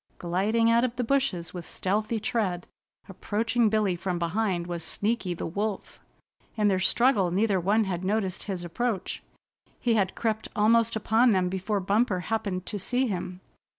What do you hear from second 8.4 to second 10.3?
his approach. He had